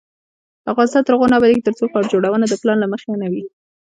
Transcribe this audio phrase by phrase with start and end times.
[0.71, 3.43] افغانستان تر هغو نه ابادیږي، ترڅو ښار جوړونه د پلان له مخې نه وي.